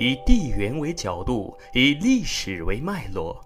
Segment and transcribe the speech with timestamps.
[0.00, 3.38] 以地缘为角度，以历史为脉络，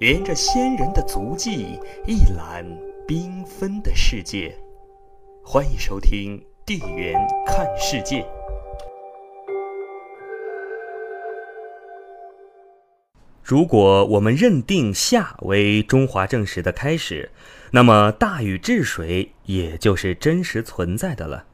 [0.00, 2.64] 沿着先人的足迹，一览
[3.06, 4.56] 缤纷的世界。
[5.44, 7.12] 欢迎收听《地缘
[7.46, 8.22] 看世界》。
[13.42, 17.30] 如果我们认定夏为中华正史的开始，
[17.70, 21.47] 那么大禹治水也就是真实存在的了。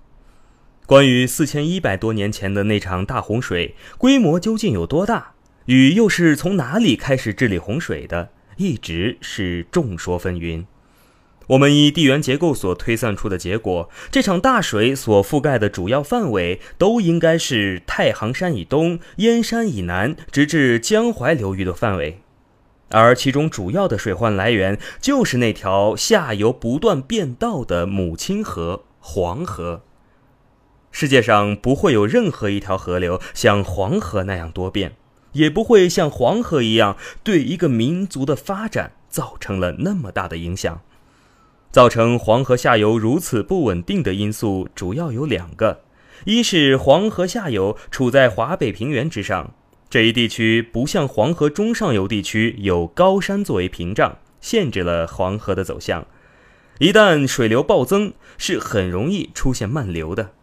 [0.86, 5.32] 关于四千一百多年前的那场大洪水，规模究竟有多大？
[5.64, 8.28] 禹又是从哪里开始治理洪水的？
[8.58, 10.66] 一直是众说纷纭。
[11.46, 22.20] 我们以地缘结构所推算出的结果，这场大水所覆盖的主要范围，都应该是太行山以东、燕山以南，直至江淮流域的范围。
[22.90, 29.80] 而其中主要的水患来源，就是那条下游不断变道的母亲河——黄河。
[30.96, 34.94] 世界上不会有任何一条河流像黄河那样多变，
[35.32, 40.80] 也不会像黄河一样对一个民族的发展造成了那么大的影响。
[41.72, 45.80] 造成黄河下游如此不稳定的因素主要有两个：
[46.26, 49.52] 一是黄河下游处在华北平原之上，
[49.90, 56.06] 这一地区不像黄河中上游地区有高山作为屏障，限制了黄河的走向。
[56.78, 60.33] 一旦水流暴增，是很容易出现漫流的。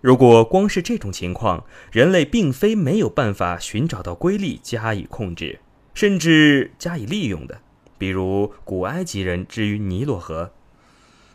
[0.00, 5.58] 如果光是这种情况，人类并非没有办法寻找到规律加以控制，
[5.92, 7.60] 甚至加以利用的，
[7.98, 10.52] 比如古埃及人之于尼罗河。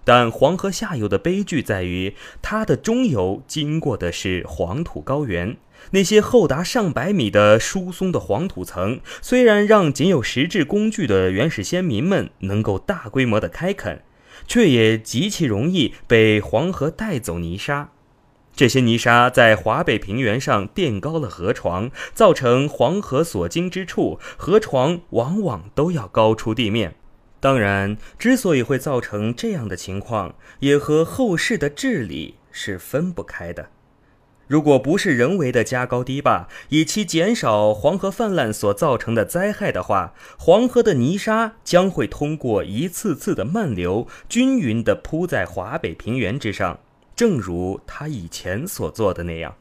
[0.06, 5.58] 但黄河下游的悲剧在于，它的中游经过的是黄土高原，
[5.92, 14.04] 那些厚达上百米的疏松的黄土层，虽然让仅有石质工具的原始先民们能够大规模的开垦，
[14.48, 17.90] 却也极其容易被黄河带走泥沙。
[18.56, 26.96] 这些泥沙在华北平原上垫高了河床，造成黄河所经之处，河床往往都要高出地面。
[27.40, 33.70] 当然，之所以会造成这样的情况，也和后世的治理是分不开的。
[34.48, 46.80] 如果不是人为的加高堤坝，以期减少黄河泛滥所造成的灾害的话，黄河的泥沙将会通过一次次的漫流，均匀地铺在华北平原之上。
[47.24, 49.56] 正如他以前所做的那样，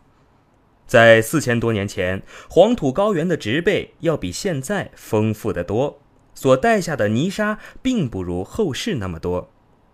[0.85, 6.01] 在四千多年前，黄土高原的植被要比现在丰富得多，
[6.35, 9.49] 所带下的泥沙并不如后世那么多，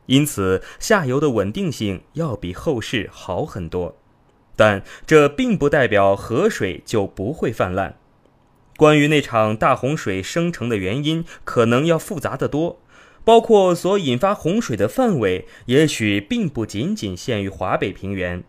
[0.07, 3.99] 因此下游的稳定性要比后世好很多。
[4.57, 7.99] 但这并不代表河水就不会泛滥。
[8.79, 12.81] 关于那场大洪水生成的原因，可能要复杂得多。
[13.25, 18.43] 包括所引发洪水的范围，也许并不仅仅限于华北平原，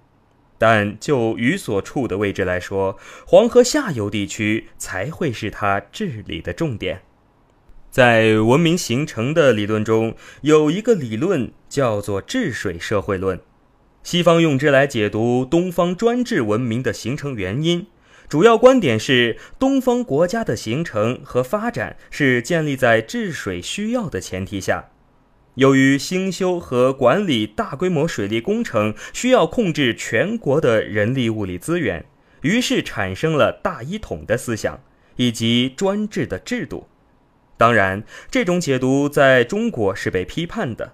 [0.57, 7.01] 但就禹所处的位置来说，黄河下游地区才会是他治理的重点。
[7.89, 13.41] 在文明形成的理论中，有一个理论叫做治水社会论，
[14.03, 17.87] 西方用之来解读东方专制文明的形成原因。
[18.29, 24.91] 主要观点是，东方国家的形成和发展是建立在治水需要的前提下。
[25.55, 32.05] 由于兴修和管理大规模水利工程需要控制全国的人力物力资源，
[32.41, 34.79] 于是产生了大一统的思想
[35.15, 36.87] 以及专制的制度。
[37.57, 40.93] 当然，这种解读在中国是被批判的。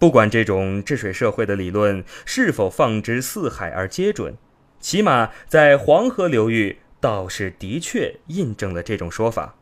[0.00, 4.36] 不管这种治水社会的理论是否放之四海而皆准。
[4.82, 9.54] 起码在黄河流域，倒是的确印证了这种说法。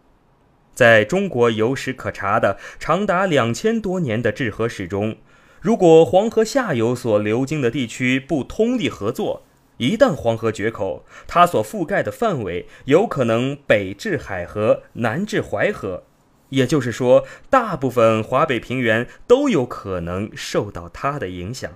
[0.74, 5.18] 在中国有史可查的长达两千多年的治河史中，
[5.60, 9.42] 如果黄河下游所流经的地区不通力合作，
[9.76, 16.04] 一旦黄河决口，它所覆盖的范围有可能北至海河，南至淮河，
[16.48, 21.72] 也就是说，大部分华北平原都有可能受到它的影响。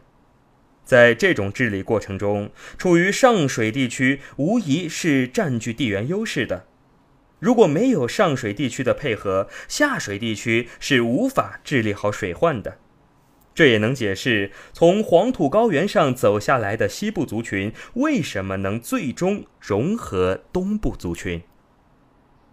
[0.84, 6.66] 在这种治理过程中，处于上水地区无疑是占据地缘优势的。
[7.40, 12.78] 如果没有上水地区的配合，下水地区是无法治理好水患的。
[13.54, 21.42] 这也能解释从黄土高原上走下来的西部族群为什么能最终融合东部族群。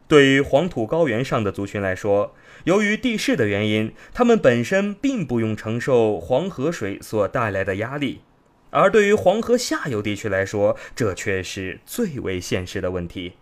[0.08, 2.36] 对于黄土高原上的族群来说，
[2.66, 8.22] 由于地势的原因，他们本身并不用承受黄河水所带来的压力；
[8.70, 13.34] 而对于黄河下游地区来说，这却是最为现实的问题。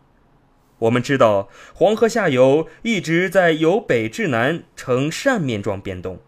[0.80, 6.22] 我们知道，黄河下游一直在由北至南呈扇面状变动，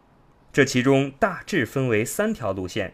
[0.51, 2.93] 这其中大致分为三条路线：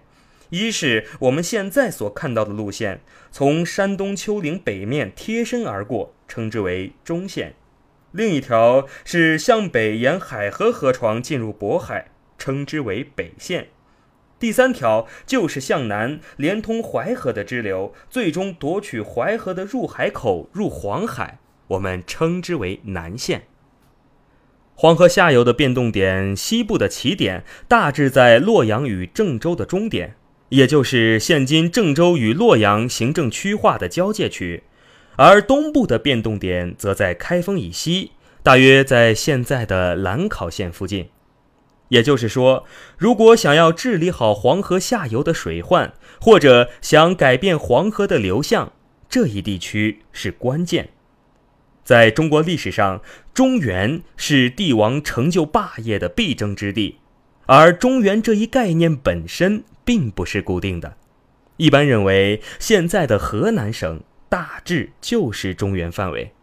[0.52, 3.02] 一是我们现在所看到的路线，
[3.32, 7.54] 从山东丘陵北面贴身而过，称之为中线；
[8.18, 12.10] 另一条是向北沿海河河床进入渤海，
[12.40, 13.66] 称之为北线；
[14.40, 21.38] 第三条就是向南连通淮河的支流，最终夺取淮河的入海口入黄海，
[21.68, 23.44] 我们称之为南线。
[24.74, 30.16] 黄河下游的变动点，西部的起点大致在洛阳与郑州的终点。
[30.50, 34.64] 也就是现今郑州与洛阳行政区划的交界区，
[35.18, 38.12] 而东部的变动点则在开封以西，
[38.42, 41.10] 大约在现在的兰考县附近。
[41.90, 42.66] 也就是说，
[42.98, 48.72] 如果想要治理好黄河下游的水患，或者想改变黄河的流向，
[49.10, 50.90] 这一地区是关键。
[51.84, 53.02] 在中国历史上，
[53.34, 57.00] 中原是帝王成就霸业的必争之地，
[57.46, 59.64] 而中原这一概念本身。
[59.88, 60.98] 并不是固定的，
[61.56, 66.34] 一般认为现在的河南省大致就是中原范围。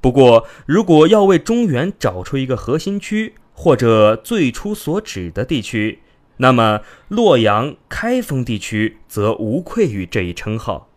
[0.00, 6.00] 不过，如果要为中原找出一个核心区或者最初所指的地区，
[6.38, 10.88] 那么洛阳、开封地区则无愧于这一称号。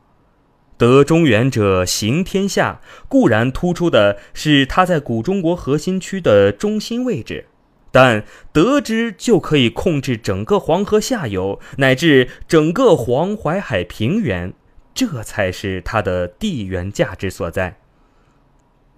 [0.77, 7.45] 得中原者行天下，固然突出的是它在古中国核心区的中心位置。
[7.91, 14.53] 但得之就可以控制整个黄河下游乃至整个黄淮海平原，
[14.95, 17.77] 这才是它的地缘价值所在。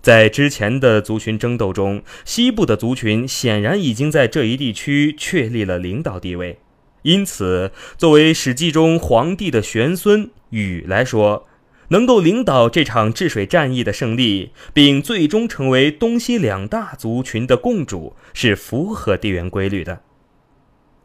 [0.02, 6.60] 在之前的族群争斗中，西部的族群显然已经在这一地区确立了领导地位，
[7.02, 11.46] 因此，作为《史记》中皇帝的玄孙禹来说。
[11.90, 20.02] 能够领导这场治水战役的胜利，并最终成为东西两大族群的共主，是符合地缘规律的。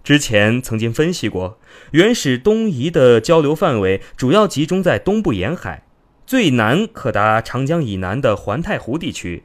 [0.05, 1.59] 之前曾经分析过，
[1.93, 5.85] 原始东夷的交流范围主要集中在东部沿海，
[6.27, 9.45] 最南可达长江以南的环太湖地区。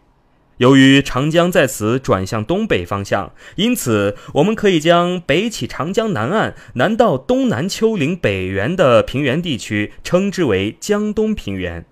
[0.58, 11.86] 由于长江在此转向东北方向，因此我们可以将北起长江南岸、南到东南丘陵北缘的平原地区称之为江东平原。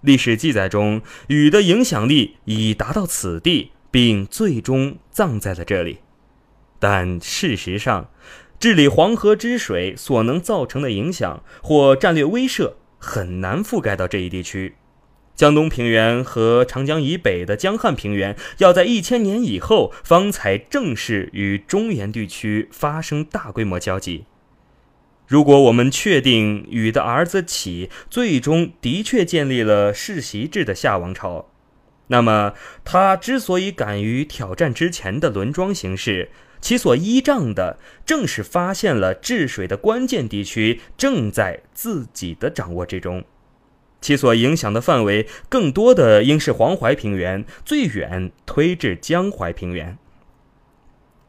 [0.00, 5.98] 历史记载中，禹的影响力已达到此地，并最终葬在了这里。
[6.80, 8.10] 但事实上，
[8.58, 14.74] 治理黄河之水所能造成的影响或战略威慑，很难覆盖到这一地区。
[15.36, 24.24] 江东平原和长江以北的江汉平原，要在一千年以后方才正式与中原地区发生大规模交集。
[25.26, 31.50] 如果我们确定禹的儿子启最终的确建立了世袭制的夏王朝，
[32.08, 32.52] 那么
[32.84, 36.30] 他之所以敢于挑战之前的轮庄形式，
[36.60, 43.24] 其所依仗的正是发现了治水的关键地区正在自己的掌握之中。
[44.00, 49.98] 其所影响的范围更多的应是黄淮平原，最远推至江淮平原。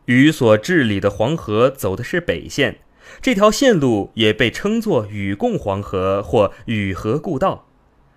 [0.05, 2.79] 禹所治理的黄河走的是北线，
[3.21, 7.67] 这条线路也被称作禹贡黄河或禹河故道，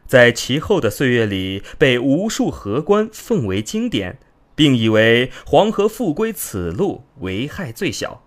[0.06, 4.19] 在其后的岁月里被无数河官奉为经典，
[4.54, 8.22] 并以为黄河复归此路危害最小。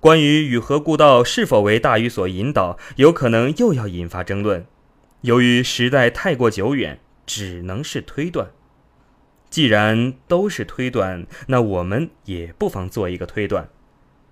[0.00, 4.66] 关于禹河故道是否为大禹所引导，有可能又要引发争论。
[5.20, 8.50] 由于时代太过久远，只能是推断。
[9.48, 13.68] 既然都是推断，那我们也不妨做一个推断。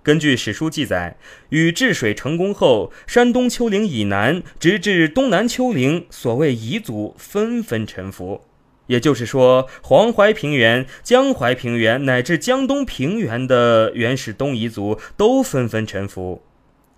[0.02, 1.18] 根据史书记载，
[1.50, 8.40] 禹治水成功后，山东丘陵以南直至东南丘陵所谓彝族纷纷臣服。
[8.90, 16.42] 也就是说，黄淮平原、江淮平原乃至江东平原的原始东夷族都纷纷臣服。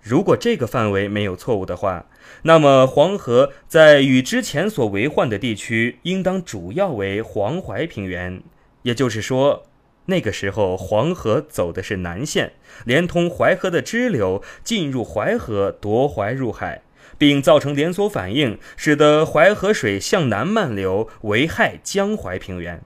[0.01, 2.07] 如果这个范围没有错误的话，
[2.41, 8.41] 那么黄河在与之前所为患的地区，应当主要为黄淮平原。
[8.81, 9.67] 也就是说，
[10.07, 12.53] 那个时候黄河走的是南线，
[12.85, 16.81] 连通淮河的支流进入淮河夺淮入海，
[17.17, 22.81] 并造成连锁反应，使得淮河水向南漫流，危害江淮平原。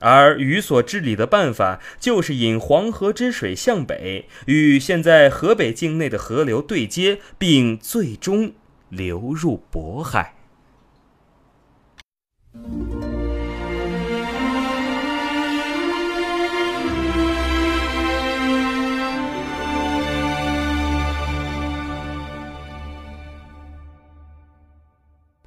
[0.00, 8.52] 而禹所治理的办法，就是引黄河之水向北，与现在河北境内的河流对接，并最终
[8.90, 10.34] 流入渤海。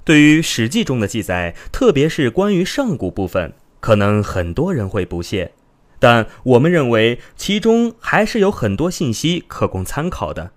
[0.09, 3.53] 对于《史记》中的记载，特别是关于上古部分。
[3.79, 5.51] 可能很多人会不屑，
[5.99, 10.49] 但我们认为其中还是有很多信息可供参考的。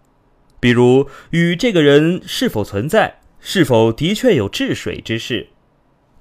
[0.58, 5.48] 比如与这个人是否存在，是否的确有治水之事。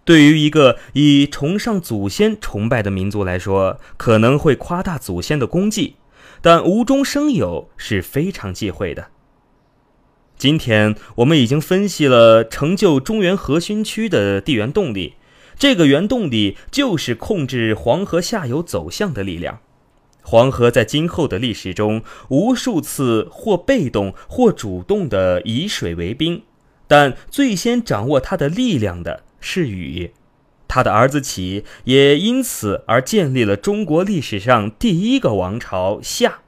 [0.04, 5.96] 对于一个以崇尚祖先崇拜的民族来说，可能会夸大祖先的功绩，
[6.42, 9.08] 但无中生有是非常忌讳的。
[10.42, 15.14] 今天我们已经分析了成就中原核心区的地缘动力，
[15.56, 19.60] 这个原动力就是控制黄河下游走向的力量。
[20.24, 26.42] 黄河在今后的历史中，无数次或被动或主动地以水为兵，
[26.88, 29.22] 但最先掌握它的力量的。
[29.40, 30.12] 是禹，
[30.68, 36.41] 他的儿子启也因此而建立了中国历史上第一个王朝夏。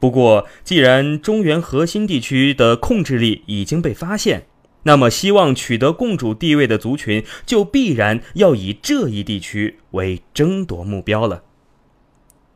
[0.00, 4.46] 不过，既然中原核心地区的控制力已经被发现，
[4.84, 11.42] 那么希望取得共主地位的族群就必然要以这一地区为争夺目标了。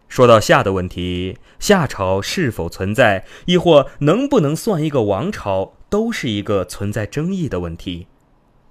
[0.08, 8.06] 说到夏的问题，夏朝是否存在，亦或能不能算一个王朝，都是一个存在争议的问题。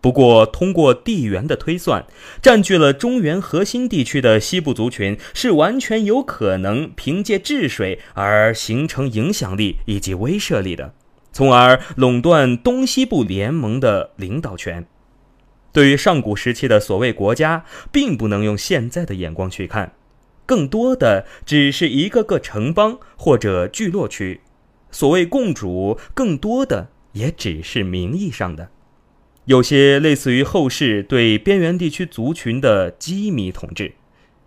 [0.02, 2.04] 不过，通过地缘的推算，
[2.42, 10.96] 占据了中原核心地区的西部族群是完全有可能凭借治水而形成影响力以及威慑力的，
[11.32, 14.88] 从而垄断东西部联盟的领导权。
[15.72, 19.94] 对于上古时期的所谓国家，并不能用现在的眼光去看，
[20.48, 24.42] 更多的只是一个个城邦或者聚落区。
[24.90, 28.72] 所谓共主，更多的也只是名义上的。
[29.46, 33.94] 有些类似于后世对边缘地区族群的羁縻统治，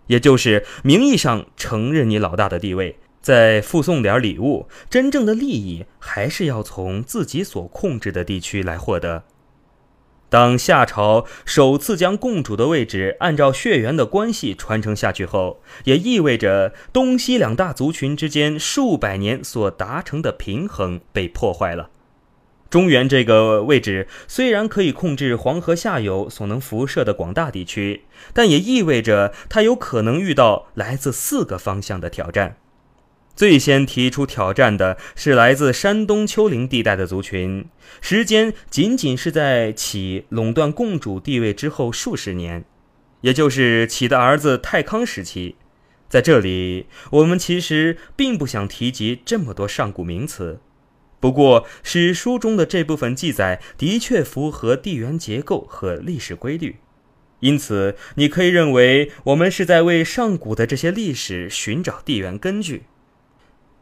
[0.07, 9.23] 也就是名义上承认你老大的地位，再附送点礼物，真正的利益还是要从自己所控制的地区来获得。
[10.27, 21.91] 当夏朝首次将共主的位置按照血缘的关系传承下去后，也意味着东西两大族群之间数百年所达成的平衡被破坏了。
[22.69, 28.03] 中原这个位置虽然可以控制黄河下游所能辐射的广大地区，
[28.33, 32.57] 但也意味着它有可能遇到来自四个方向的挑战。
[33.35, 37.65] 最先提出挑战的是来自山东丘陵地带的族群，
[38.01, 42.63] 时间仅仅是在启垄断共主地位之后数十年，
[43.21, 45.55] 也就是启的儿子太康时期。
[46.07, 50.61] 在这里，我们其实并不想提及这么多上古名词。
[51.25, 56.75] 不过，史书中的这部分记载的确符合地缘结构和历史规律，
[57.39, 62.83] 因此你可以认为我们是在为上古的这些历史寻找地缘根据。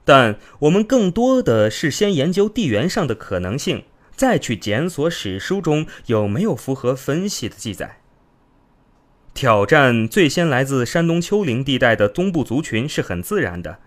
[0.05, 3.83] 但我们更多的是先研究地缘上的可能性，
[4.15, 7.97] 再去检索史书中有没有符合分析的记载。
[9.33, 13.79] 挑战最先来自山东丘陵地带的东部族群是很自然的。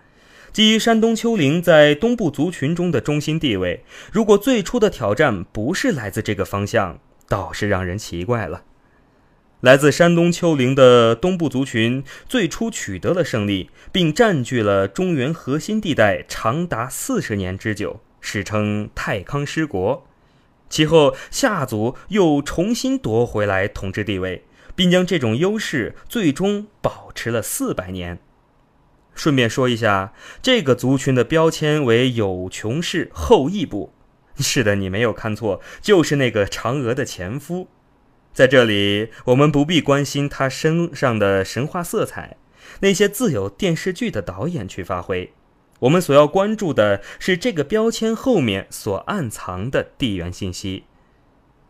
[0.57, 8.63] 基于山东丘陵在东部族群中的中心地位，如果最初的挑战不是来自这个方向，倒是让人奇怪了。
[9.61, 20.07] 来自山东丘陵的东部族群最初取得了胜利，并占据了中原核心地带长达四十年之久，史称太康失国。
[20.67, 24.43] 其后夏族又重新夺回来统治地位，
[24.75, 28.17] 并将这种优势最终保持了四百年。
[29.17, 33.91] 顺便说一下，这个族群的标签为有穷氏后裔部。
[34.39, 37.67] 是的，你没有看错，就是那个嫦娥的前夫。
[38.31, 42.37] 在这里，我们不必关心他身上的神话色彩，
[42.81, 45.33] 那些自有电视剧的导演去发挥。
[45.79, 50.83] 我们所要关注的是这个标签后面所暗藏的地缘信息。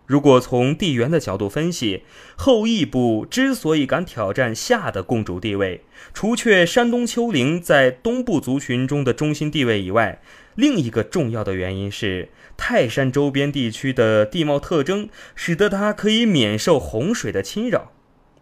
[0.07, 2.03] 如果从地缘的角度分析，
[2.37, 5.83] 后羿部之所以敢挑战夏的共主地位，
[6.13, 10.21] 除却山东丘陵在东部族群中的中心地位以外，
[10.55, 17.91] 另一个重要的原因是泰山周边地区的地貌特征，使得它可以免受洪水的侵扰。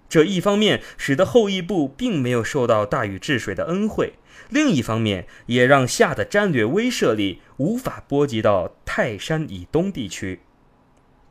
[0.07, 4.13] 这一方面使得后羿部并没有受到大禹治水的恩惠，
[4.49, 10.41] 另一方面也让夏的战略威慑力无法波及到泰山以东地区。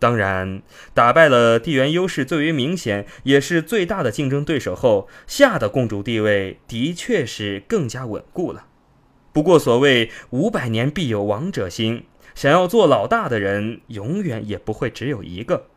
[0.05, 0.61] 当然，
[0.93, 8.67] 打败了地缘优势最为明显也是最大的竞争对手后，夏的共主地位的确是更加稳固了。
[9.33, 15.69] 不过，所谓五百年必有王者兴，想要做老大的人永远也不会只有一个。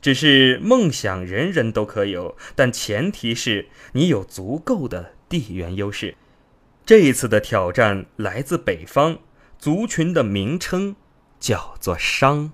[0.00, 6.14] 只是梦想人人都可有，但前提是你有足够的地缘优势。
[6.86, 9.18] 这一次的挑战来自北方，
[9.58, 10.96] 族群的名称
[11.38, 12.52] 叫做商。